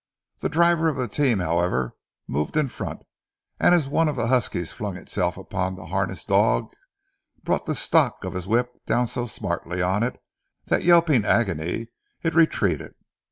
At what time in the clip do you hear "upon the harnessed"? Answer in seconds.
5.37-6.27